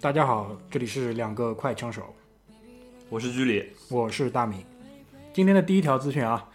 [0.00, 2.14] 大家好，这里是两个快枪手，
[3.10, 4.64] 我是居里，我是大明。
[5.34, 6.48] 今天的第一条资讯啊，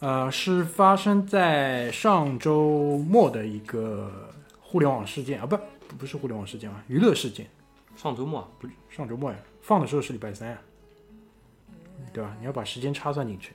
[0.00, 5.56] 呃，是发生在上周末的一个互联网事件啊，不，
[5.96, 7.46] 不是互联网事件啊，娱乐事件。
[7.94, 8.50] 上周末？
[8.58, 10.58] 不是上周末呀，放的时候是礼拜三呀，
[12.12, 12.36] 对吧？
[12.40, 13.52] 你要把时间差算进去，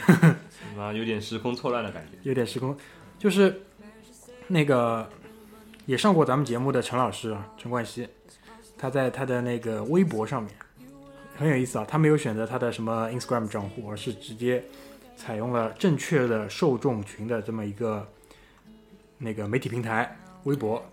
[0.78, 2.16] 啊，有点时空错乱的感觉。
[2.22, 2.74] 有点时空，
[3.18, 3.60] 就是
[4.48, 5.06] 那个
[5.86, 8.08] 也上过咱们节目的陈老师啊，陈冠希，
[8.78, 10.52] 他在他的那个微博上面
[11.36, 14.64] 很有意思啊，他没有选择他的什么 Instagram 账户，而是直接
[15.16, 18.06] 采用了正确的受众群的这么一个
[19.18, 20.84] 那个媒体平台微博，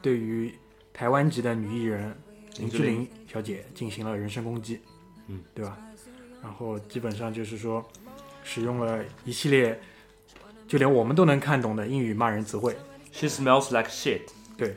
[0.00, 0.54] 对于
[0.94, 2.16] 台湾籍的女艺人
[2.58, 4.80] 林志玲小姐进行了人身攻击，
[5.26, 5.76] 嗯，对吧？
[6.42, 7.86] 然后基本上就是说
[8.44, 9.78] 使用了一系列
[10.66, 12.74] 就连我们都能看懂的英语骂人词汇
[13.12, 14.22] ，She smells like shit。
[14.58, 14.76] 对，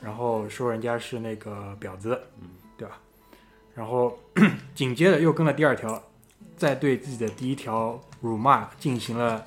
[0.00, 2.18] 然后说人家是那个婊子，
[2.78, 2.98] 对吧？
[3.74, 4.18] 然后
[4.74, 6.02] 紧接着又跟了第二条，
[6.56, 9.44] 再对自己的第一条辱骂进行了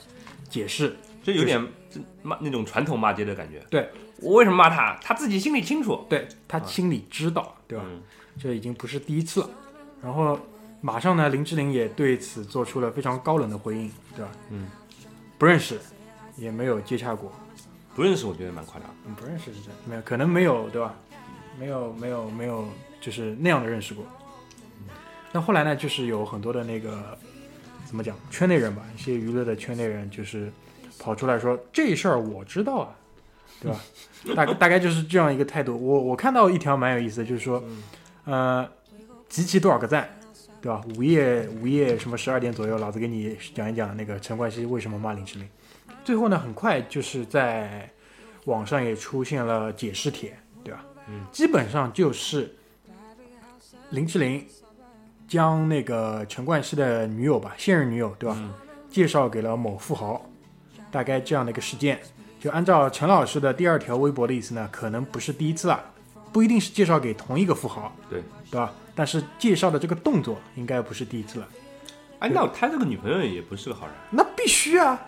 [0.50, 0.96] 解释。
[1.24, 3.66] 这有点这骂那种传统骂街的感觉。
[3.70, 3.90] 对
[4.22, 5.00] 我为什么骂他？
[5.02, 6.06] 他自己心里清楚。
[6.10, 7.86] 对他心里知道，对吧？
[7.88, 8.04] 嗯
[8.40, 9.50] 这已经不是第一次了。
[10.00, 10.40] 然后
[10.80, 14.32] 马上呢，林志玲也对此做出了非常高冷的回应，对吧？
[14.52, 14.70] 嗯，
[15.40, 15.80] 不认识，
[16.36, 17.32] 也没有接洽过。
[17.98, 18.88] 不认识，我觉得蛮夸张。
[19.08, 20.94] 嗯，不认识是真的没有，可能没有，对吧？
[21.60, 22.68] 没有，没有，没有，
[23.02, 24.06] 就是那样的认识过。
[25.32, 27.18] 那后来呢，就是有很多的那个
[27.88, 30.52] 怎么讲，圈内人吧，一些娱乐的圈内人，就是
[31.00, 32.96] 跑出来说这事儿我知道啊，
[33.60, 33.80] 对吧？
[34.36, 35.76] 大大概就是这样一个态度。
[35.76, 37.64] 我我看到一条蛮有意思的，就是说，
[38.26, 38.70] 呃，
[39.28, 40.08] 集齐多少个赞，
[40.62, 40.84] 对吧？
[40.96, 45.50] 午夜午夜什么十二点左右，老子给你讲一讲那个陈冠希为什么骂林志玲。
[46.04, 47.90] 最后呢，很快就是在
[48.46, 50.86] 网上也出现了解释帖，对吧？
[51.08, 52.56] 嗯，基本上就是
[53.90, 54.46] 林志玲
[55.28, 58.36] 将那个陈冠希的女友吧，现任女友，对吧？
[58.40, 58.54] 嗯
[58.90, 60.26] 介绍给了某富豪，
[60.90, 62.00] 大概这样的一个事件。
[62.40, 65.84] 就按照陈老师的第二条微博的意思呢，可能不是第一次了，
[66.32, 68.74] 不一定是介绍给同一个富豪，对，对吧？
[68.96, 71.48] 但是介绍的这个动作应该不是第一次了。
[72.20, 73.96] 哎，那他这个女朋友也不是个好人。
[74.10, 75.00] 那必须啊，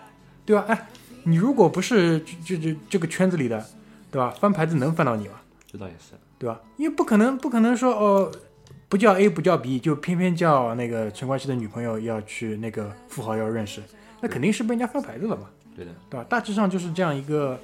[0.50, 0.64] 对吧？
[0.66, 0.88] 哎，
[1.22, 3.64] 你如果不是这这这这个圈子里的，
[4.10, 4.34] 对吧？
[4.40, 5.34] 翻牌子能翻到你吗？
[5.64, 6.14] 这倒也是。
[6.40, 6.60] 对吧？
[6.76, 8.32] 因为不可能，不可能说哦，
[8.88, 13.80] 不叫 A 不叫 B，就偏偏叫那个陈冠希的女朋友要去那个富豪要认识，
[14.20, 15.42] 那肯定是被人家翻牌子了嘛，
[15.76, 15.92] 对的。
[16.10, 16.26] 对吧？
[16.28, 17.56] 大致上就是这样一个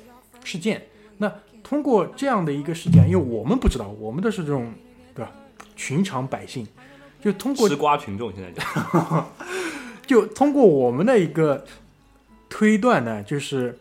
[0.45, 0.81] 事件。
[1.19, 1.33] 那
[1.65, 4.73] 通过这样的一个事件，因为我们不知道，我们都是这种
[5.13, 5.33] 对吧？
[5.75, 6.65] 寻常百姓，
[7.21, 8.63] 就通过吃瓜群众现在就。
[10.07, 11.67] 就通过我们的一个
[12.57, 13.79] 推断呢，就是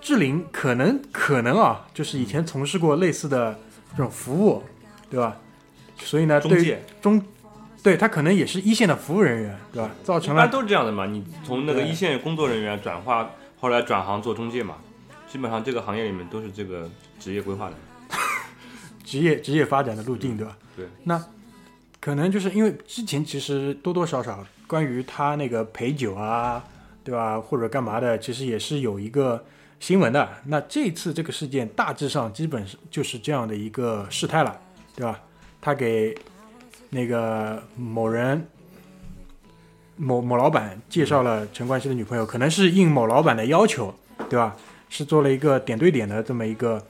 [0.00, 3.56] 志玲可能可能啊，就是以前从事过类似的
[3.92, 4.64] 这种服务，
[5.08, 5.36] 对吧？
[5.96, 7.24] 所以呢，对中介中，
[7.80, 9.88] 对他可能也是一线的服务人员，对吧？
[10.02, 11.06] 造一般成了都是这样的嘛。
[11.06, 13.30] 你从那个一线工作人员转化，
[13.60, 14.78] 后来转行做中介嘛，
[15.28, 16.90] 基本上这个行业里面都是这个
[17.20, 17.76] 职业规划的。
[19.06, 20.56] 职业职业发展的路径，对吧？
[20.76, 20.84] 对。
[21.04, 21.24] 那
[22.00, 26.64] 可能就是因为之前其实多多少少关于他那个陪酒啊，
[27.04, 29.44] 对吧，或者干嘛的，其实也是有一个
[29.80, 30.28] 新闻的。
[30.46, 34.60] 那这次这个事件大致上基本是就是这样的一个事态了，
[34.94, 35.20] 对吧？
[35.60, 36.14] 他给
[36.90, 38.46] 那个某人。
[39.94, 43.94] 某某老板介绍了陈冠希的女朋友，可能是应某老板的要求，
[44.28, 44.56] 对吧？
[44.88, 46.82] 是做了一个点对点的这么一个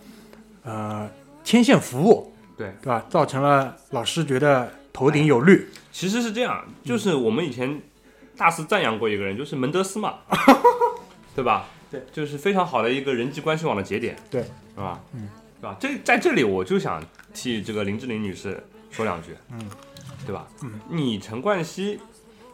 [0.62, 1.10] 呃
[1.42, 3.04] 牵线服务，对对吧？
[3.10, 7.82] 造成了老师觉得头顶有绿，其实是这样，就是我们以前
[8.36, 10.18] 大肆赞扬过一个人，就是门德斯嘛，
[11.34, 11.68] 对吧？
[11.90, 14.98] 对，就是非常好的一个人际关系网的节点，对，是吧？
[15.12, 15.28] 嗯，
[15.60, 15.76] 对吧？
[15.78, 17.02] 这在这里我就想
[17.34, 19.60] 替这个林志玲女士说两句，嗯，
[20.26, 20.46] 对吧？
[20.62, 22.00] 嗯，你陈冠希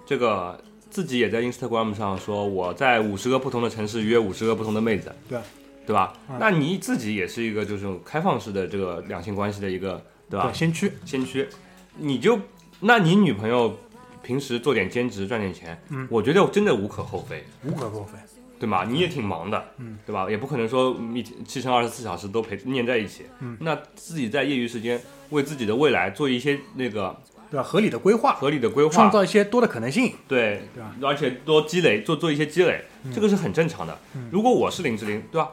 [0.04, 0.60] 这个
[0.90, 5.38] 自己也在 Instagram 上说，我在五十个不同的城市约五十个不同的妹子，对，
[5.86, 6.12] 对吧？
[6.28, 10.46] 嗯那你自己也是一个就是开放式的这个两性关系的一个，对吧？
[10.46, 11.48] 对，先驱，先驱，
[11.96, 12.38] 你就，
[12.80, 13.78] 那你女朋友
[14.22, 18.18] 平时做点兼职赚点钱，嗯我觉得真的无可厚非，无可厚非。
[18.60, 18.84] 对吗？
[18.84, 20.28] 你也挺忙的，嗯，对吧？
[20.28, 25.00] 也不可能说一天七乘二十四小时都陪念在一起，嗯，那自己在业余时间
[25.30, 27.16] 为自己的未来做一些那个
[27.52, 27.62] 对吧？
[27.62, 30.92] 合理的规划，合理的规划创，造一些多的可能性，对，对吧？
[31.02, 33.96] 而且多积累，做做一些积累，嗯这个是很正常的。
[34.16, 35.52] 嗯如果我是林志玲，对吧？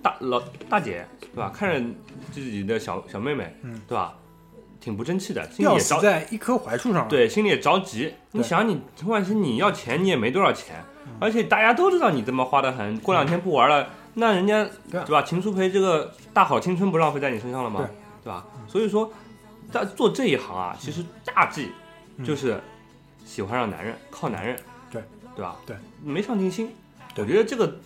[0.00, 1.04] 大老大姐，
[1.34, 1.50] 对吧？
[1.52, 1.90] 看着
[2.30, 4.14] 自己的小小妹妹，嗯，对吧？
[4.80, 7.08] 挺不争气的，心里也着在一棵槐树上。
[7.08, 8.14] 对，心里也着急。
[8.32, 10.76] 你想，你陈冠希，你要钱你也没多少钱，
[11.06, 15.22] 嗯而且大家都知道你这么花的很，过两天不玩了，那人家对啊吧？
[15.22, 17.80] 秦舒培这个大好青春不浪费在你身上了吗？
[17.80, 17.88] 对
[18.24, 18.46] 对吧？
[18.68, 19.10] 所以说，
[19.72, 21.70] 在做这一行啊，其实大忌
[22.24, 22.60] 就是
[23.24, 24.56] 喜欢上男人，靠男人，
[24.90, 25.02] 对
[25.34, 25.56] 对吧？
[25.66, 26.70] 对，没上进心。
[27.16, 27.76] 我觉得这个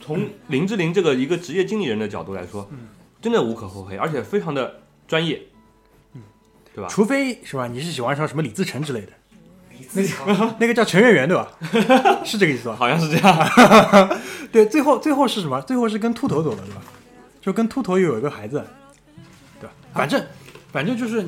[0.00, 2.88] 从林志玲这个一个职业经理人的角度来说，嗯
[3.22, 5.40] 真的无可厚非，而且非常的专业，
[6.74, 6.88] 对吧？
[6.90, 7.66] 除非是吧？
[7.66, 9.12] 你是喜欢上什么李自成之类的，
[9.92, 11.48] 那个 那个叫陈圆圆对吧？
[12.24, 12.76] 是这个意思吧？
[12.76, 14.10] 好像是这样。
[14.52, 15.60] 对，最后最后是什么？
[15.62, 16.82] 最后是跟秃头走了，对吧？
[17.40, 18.64] 就跟秃头又有一个孩子，
[19.60, 19.72] 对吧？
[19.92, 20.24] 反正
[20.72, 21.24] 反正就是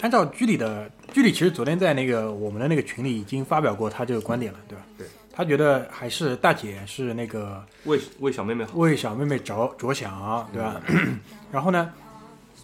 [0.00, 4.82] 按照居里的居里，其实昨天在那个我们的那个群里已经发表过他这个观点了，对吧？
[4.96, 10.80] 对，他觉得还是大姐是那个为为小妹妹好，为小妹妹着着想，对吧？
[11.52, 11.92] 然后呢，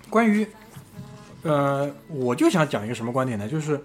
[0.09, 0.47] 关于
[1.46, 3.48] 呃，我就想讲一个什么观点呢？
[3.48, 3.81] 就是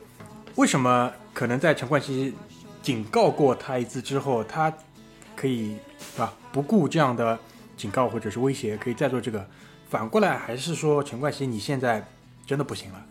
[0.55, 2.33] 为什么可能在陈冠希
[2.81, 4.73] 警告过他一次之后，他
[5.35, 5.77] 可以
[6.17, 7.37] 啊不顾这样的
[7.77, 9.45] 警告或者是威胁，可以再做这个？
[9.89, 12.05] 反过来还是说陈冠希你现在
[12.45, 13.05] 真的不行了，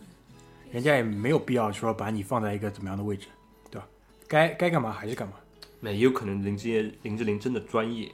[0.71, 3.27] 人家也没有必要说把你放在一个怎么样的位置，
[3.69, 3.87] 对吧？
[4.27, 5.35] 该该干嘛还是干嘛。
[5.79, 8.11] 那也有可能林志林志玲真的专业，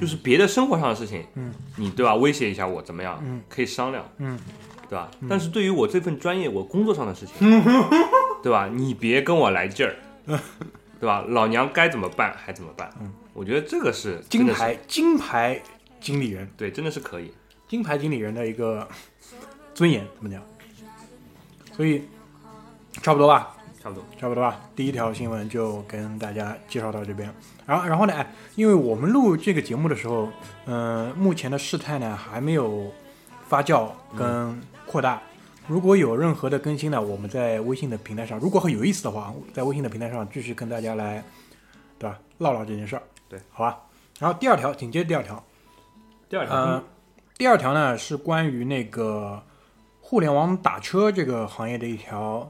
[0.00, 2.14] 就是别的生活上的事情，嗯，你对吧？
[2.14, 3.20] 威胁一下我怎么样？
[3.24, 4.38] 嗯，可以商量，嗯，
[4.88, 5.10] 对吧？
[5.28, 7.62] 但是对于我这份专业，我工作上的事情，
[8.42, 8.68] 对吧？
[8.72, 9.96] 你别跟我来劲儿，
[11.00, 11.24] 对吧？
[11.28, 12.90] 老娘该怎么办还怎么办。
[13.00, 15.60] 嗯，我觉得这个是金牌金牌
[16.00, 16.48] 经理人。
[16.56, 17.32] 对，真的是可以。
[17.68, 18.86] 金牌经理人的一个
[19.74, 20.42] 尊严怎么讲？
[21.72, 22.02] 所以
[23.02, 24.04] 差不多吧，差不多。
[24.18, 24.60] 差不多吧。
[24.74, 27.30] 第一条新闻就跟大家介绍到这边。
[27.66, 28.14] 然后，然后呢？
[28.14, 30.30] 哎，因为我们录这个节目的时候，
[30.66, 32.92] 嗯、目前的事态呢还没有
[33.48, 35.22] 发酵跟扩大。
[35.66, 41.24] 如果有任何的更新呢，我们在微信的平台上，如果很有意思的话，在微信的平台上继续跟大家来，
[41.98, 42.18] 对吧？
[42.38, 43.02] 唠唠这件事儿。
[43.28, 43.80] 对，好吧。
[44.20, 45.44] 然后第二条，紧接着第二条，
[46.28, 46.84] 第二条，呃，
[47.36, 49.42] 第二条呢是关于那个
[50.00, 52.48] 互联网打车这个行业的一条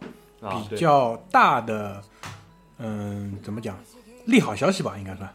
[0.68, 2.02] 比较大的，
[2.78, 3.78] 嗯、怎么讲，
[4.26, 5.32] 利好消息吧，应该算。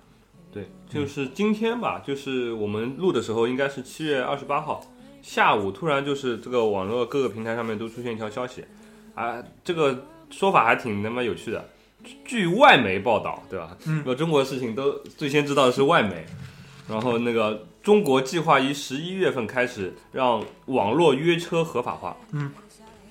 [0.53, 4.85] 对，就是今天吧，就是我们录的时候，应该是七月二十八号
[5.21, 8.63] 下午，突然就是这个网络各个平台上面都出现一条消息，
[9.15, 11.69] 啊，这个说法还挺他妈有趣的。
[12.25, 13.77] 据外媒报道，对吧？
[13.85, 16.25] 嗯，有中国的事情都最先知道的是外媒，
[16.89, 22.51] 然后那个中国计划于十一月份开始让网络约车合法化，嗯，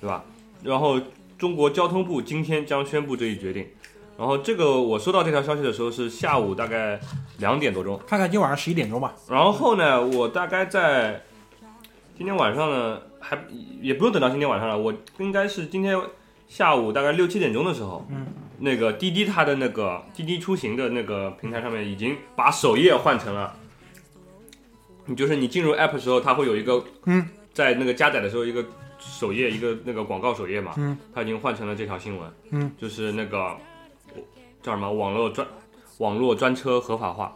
[0.01, 0.25] 对吧？
[0.61, 0.99] 然后
[1.37, 3.65] 中国交通部今天将宣布这一决定。
[4.17, 6.99] 然后这个我收到这条消息的时候是下午大概
[7.39, 9.15] 两点多钟，看看今晚上十一点钟吧。
[9.29, 11.23] 然后呢，我大概在
[12.21, 13.35] 今天晚上呢，还
[13.81, 15.99] 也不用等到今天晚上了，我应该是今天
[16.47, 18.27] 下午大概六七点钟的时候，嗯，
[18.59, 23.55] 那个滴滴它的那个滴滴出行的那个平台上面已经把首页换成了，
[25.07, 28.63] 你就是你进入 app 的时候，它会有一个，嗯，在那个加载的时候一个
[28.99, 33.57] 首页一个那个广告首页嘛，嗯，它已经换成了这条新闻，嗯，就是那个
[34.61, 35.47] 叫什么网络专
[35.97, 37.35] 网络专车合法化，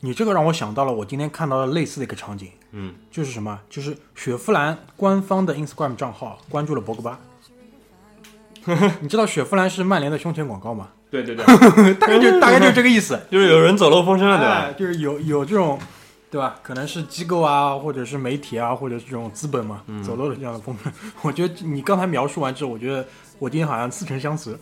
[0.00, 3.58] 你这个让我想到了我今天看到的类似的一个场景，嗯，就是什么？
[3.68, 7.18] 就是雪佛兰官方的 Instagram 账号关注了博格巴。
[9.00, 10.88] 你知道雪佛兰是曼联的胸前广告吗？
[11.10, 11.44] 对对对，
[11.94, 13.18] 大概就大概就是这个意思。
[13.30, 14.54] 就是有人走漏风声了，对吧？
[14.68, 15.78] 哎就是有有这种，
[16.30, 16.56] 对吧？
[16.62, 20.92] 可能是机构啊，或者是媒体啊，或者是这种资本嘛，嗯走漏了这样的风声。
[21.22, 23.04] 我觉得你刚才描述完之后，我觉得
[23.38, 24.56] 我今天好像似曾相识。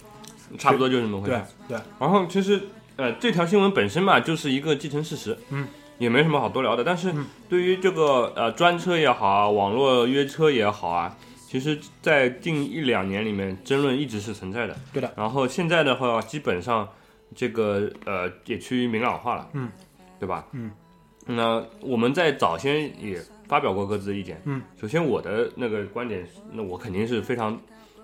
[0.57, 1.45] 差不多就是这么回对事。
[1.69, 2.59] 对，然后其实
[2.99, 6.83] 呃，这条新闻本身嘛，就是一个既成事实，嗯，也没什么好多聊的。
[6.83, 14.77] 但是嗯对于这个呃专车也好啊，网络约车也好啊，其实在近一两年里面争论一直是存在的。
[14.93, 15.13] 对的。
[15.17, 16.89] 然后现在的话，基本上
[17.37, 19.71] 这个呃也趋于明朗化了，嗯，
[20.19, 20.45] 对吧？
[20.51, 20.73] 嗯。
[21.25, 24.43] 那我们在早先也发表过各自的意见。
[24.45, 24.61] 嗯。
[24.81, 27.57] 首先我的那个观点，那我肯定是非常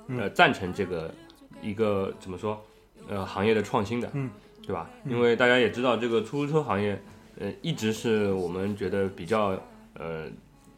[0.07, 1.13] 呃赞成这个
[1.61, 2.65] 一个怎么说
[3.09, 4.09] 呃行业的创新的。
[4.15, 4.31] 嗯。
[4.67, 4.89] 对吧？
[5.07, 7.01] 因为大家也知道，这个出租车行业，
[7.39, 9.59] 呃，一直是我们觉得比较
[9.95, 10.27] 呃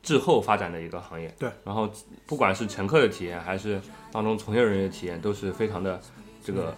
[0.03, 1.35] 滞后发展的一个行业。
[1.39, 1.51] 对。
[1.65, 1.91] 然后
[2.27, 6.01] 不管是乘客的体验，还是当中从业人员的体验，都是非常的
[6.43, 6.77] 这个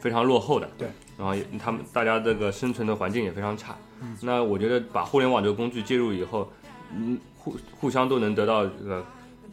[0.00, 0.68] 非常落后的。
[0.78, 0.88] 对。
[1.18, 3.76] 然后也他们大家这个生存的环境也非常差。
[4.00, 4.16] 嗯。
[4.22, 6.50] 那我觉得把互联网这个工具介入以后，
[6.92, 9.06] 嗯，互互相都能得到这个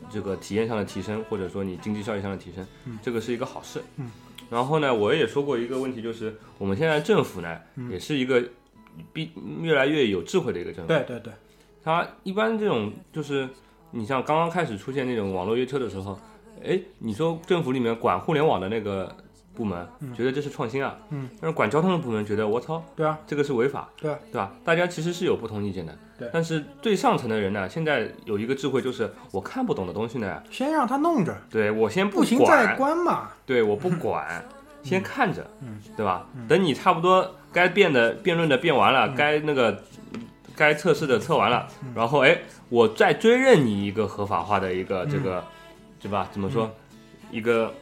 [0.10, 3.82] 这个体验上的提升，或者说你经济效益上的提升，嗯这个是一个好事。
[3.96, 4.12] 嗯。
[4.50, 8.44] 然后呢，我也说过一个问题，就是我们现在政府呢，嗯也是一个
[9.12, 9.32] 比
[9.62, 10.88] 越来越有智慧的一个政府。
[10.88, 11.34] 对对对，
[11.84, 13.48] 它一般这种就是
[13.92, 16.20] 你像刚刚开始出现那种网络约车的时候，
[16.64, 19.16] 哎，你说政府里面管互联网的那个
[19.56, 20.14] 部门嗯。
[20.14, 24.52] 觉得这是创新啊，嗯，但是管交通的部门觉得我操，对啊，这个是违法，对啊，对吧？
[24.64, 26.30] 大家其实是有不同意见的，对。
[26.34, 33.30] 但是最上层的人呢，现在有一个智慧，就是我看不懂的东西呢，先让他弄着，对我先不行再管，关嘛。
[33.46, 34.44] 对，我不管，
[34.84, 35.80] 先看着，嗯。
[35.96, 36.28] 对吧？
[36.36, 36.48] 嗯。
[36.48, 39.16] 等你差不多该辩的辩论的辩完了，嗯。
[39.16, 39.82] 该那个
[40.56, 41.92] 该测试的测完了，嗯。
[41.96, 42.38] 然后哎，
[42.70, 45.44] 我再追认你一个合法化的一个这个，
[46.00, 46.28] 对吧？
[46.32, 46.70] 怎么说？
[47.32, 47.74] 一个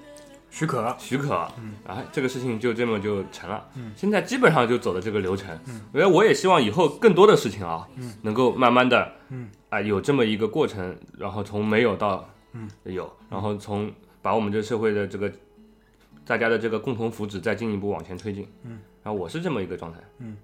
[0.52, 3.66] 许可，许可，嗯啊，这个事情就这么就成了。
[3.76, 5.58] 嗯现在基本上就走的这个流程。
[5.68, 13.90] 嗯因为我也希望以后更多的事情啊，嗯能够慢慢的，嗯啊，有这么一个过程，然后从没有到嗯有，然后从
[14.22, 15.32] 把我们这社会的这个
[16.26, 18.46] 大家的这个共同福祉再进一步往前推进。
[18.64, 20.00] 嗯，然后我是这么一个状态。
[20.20, 20.36] 嗯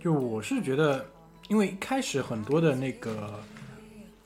[0.00, 1.06] 就我是觉得，
[1.46, 3.40] 因为一开始很多的那个，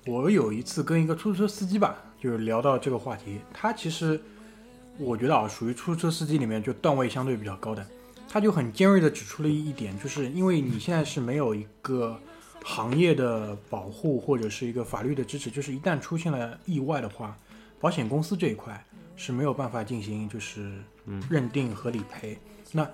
[0.07, 4.19] 我有一次跟一个出租车司机吧，就是聊到这个话题，他其实
[4.99, 7.87] 我觉得啊，属于出租车司机里面就段位相对比较高的，
[8.29, 12.19] 他就很尖锐的指出了一点，就是因为你现在是没有一个
[12.65, 17.37] 行业的保护或者是一个法律的支持，就是一旦出现了意外的话，
[17.81, 18.85] 保险公司这一块
[19.17, 20.73] 是没有办法进行就是
[21.05, 22.37] 嗯认定和理赔。
[22.73, 22.89] 那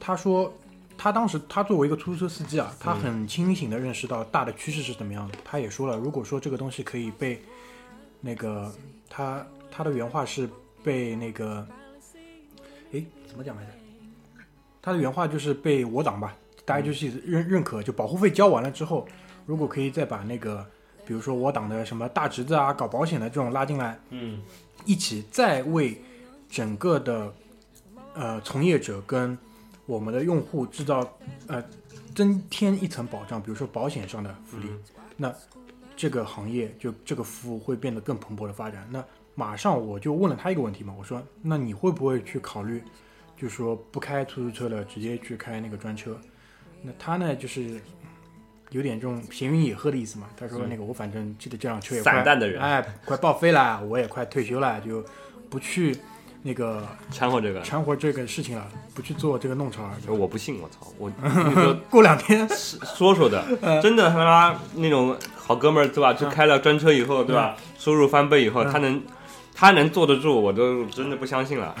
[0.00, 0.52] 他说，
[0.96, 5.38] 他当时他作为一个出租车司机啊，他很清醒的认识到大的趋势是怎么样的。
[5.44, 7.40] 他也说了，如果说这个东西可以被
[8.20, 8.70] 那个
[9.08, 10.48] 他他的原话是
[10.82, 11.66] 被那个，
[12.92, 13.70] 哎，怎么讲来着？
[14.80, 19.06] 他的原话就是被我党吧，大概就是认认可，就保护费交完了之后，
[19.44, 20.64] 如果可以再把那个，
[21.06, 24.40] 比如说我党的什么大侄子啊，搞保险的这种拉进来，嗯
[24.84, 26.00] 一起再为
[26.48, 27.32] 整个的
[28.14, 29.36] 呃从业者跟
[29.84, 31.06] 我们的用户制造
[31.48, 31.62] 呃
[32.14, 34.78] 增添一层保障，比如说保险上的福利，嗯
[35.16, 35.34] 那
[35.96, 38.88] 这个行业就这个服务会变得更蓬勃的发展。
[38.90, 39.04] 那
[39.38, 42.82] 马上我就问了他一个问题嘛，我说那你会不会去考虑，
[43.36, 46.18] 就是说不开出租车了，直接去开那个专车？
[46.82, 47.80] 那他呢就是。
[48.72, 50.26] 有点这种闲云野鹤的意思嘛？
[50.36, 55.02] 他说：“那个我反正记得这辆车也快散弹的人哎，快报废了，我也快退休了，就
[55.48, 55.96] 不去
[56.42, 59.92] 那个掺和这个，掺和这个事情了，不去做这个弄潮儿。
[60.12, 61.10] 我不信，我操，我
[61.88, 63.42] 过两天，说说的，
[63.80, 66.12] 真的他妈那种好哥们儿对吧？
[66.12, 67.56] 就开了专车以后对吧？
[67.78, 69.02] 收入翻倍以后，嗯他能
[69.60, 71.74] 他能坐得住，我都真的不相信了。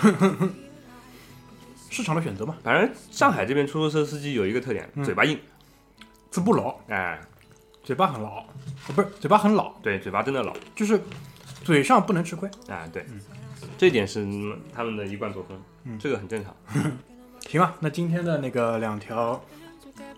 [1.88, 5.04] 市场的选择嘛，反正上海这边出租车司机有一个特点，嗯。
[5.04, 5.38] 嘴巴硬，
[6.28, 7.20] 字不牢，哎，
[7.84, 8.44] 嘴巴很牢，
[8.88, 11.00] 呃不是嘴巴很老，对，嘴巴真的老，就是
[11.62, 12.50] 嘴上不能吃亏。
[12.66, 13.06] 哎，对，
[13.78, 14.26] 这一点是
[14.74, 15.96] 他们的一贯作风，嗯。
[16.00, 16.52] 这个很正常。
[17.48, 19.40] 行吧，那今天的那个两条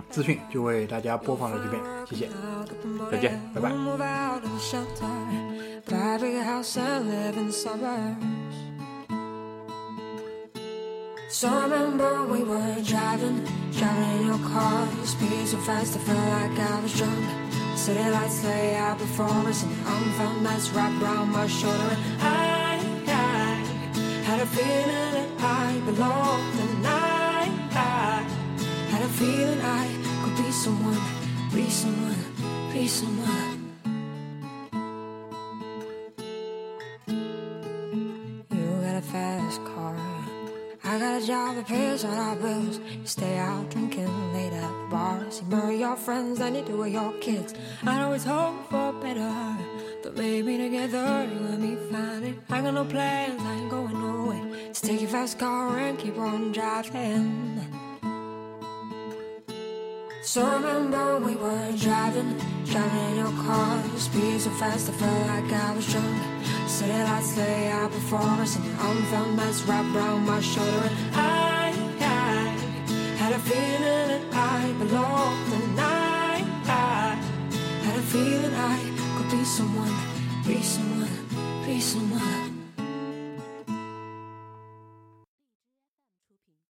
[0.08, 2.30] 资讯就为大家播放到这边，谢谢。
[3.10, 3.70] 再见，拜拜
[5.86, 8.24] Big house and live in the suburbs.
[11.30, 14.86] So I remember we were driving, driving in your car.
[14.98, 17.24] You speed so fast, I felt like I was drunk.
[17.76, 21.78] City lights lay out before us, and unfound nights wrapped around my shoulder.
[21.78, 23.54] And I, I
[24.24, 28.22] had a feeling that I belonged, and I, I
[28.90, 29.86] had a feeling I
[30.24, 31.00] could be someone,
[31.54, 33.49] be someone, be someone.
[41.22, 42.78] A job that pays all our bills.
[42.78, 45.40] You stay out drinking late at the bars.
[45.40, 47.54] You marry your friends than you do with your kids.
[47.84, 49.56] I it's home for better,
[50.02, 52.36] but maybe together you and me find it.
[52.48, 54.68] I got no plans, I ain't going nowhere.
[54.68, 57.60] Just take your fast car and keep on driving.
[60.22, 63.82] So remember we were driving, driving in your car.
[63.96, 66.39] Speed so fast, I felt like I was drunk.
[66.80, 70.88] City lights lay out before us, and unfound nights wrapped around my shoulder.
[70.88, 72.56] And I, I
[73.20, 77.16] had a feeling that I belonged, and I, I
[77.84, 78.78] had a feeling I
[79.18, 79.94] could be someone,
[80.46, 82.49] be someone, be someone.